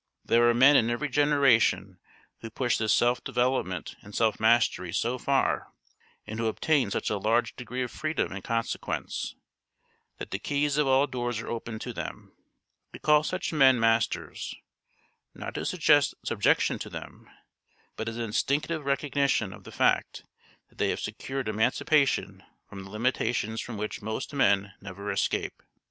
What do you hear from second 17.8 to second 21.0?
but as an instinctive recognition of the fact that they have